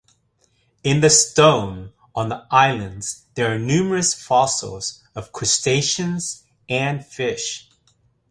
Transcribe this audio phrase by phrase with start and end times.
[0.83, 7.69] In the stone on the islands there are numerous fossils of crustaceans and fish.